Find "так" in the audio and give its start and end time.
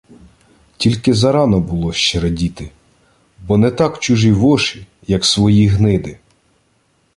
3.71-3.99